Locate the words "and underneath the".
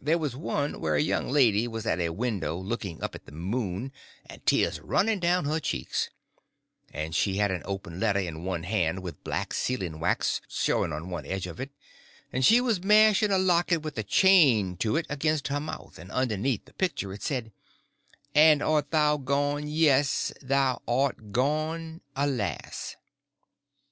15.98-16.72